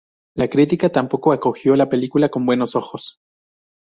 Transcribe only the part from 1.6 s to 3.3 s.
la película con buenos ojos.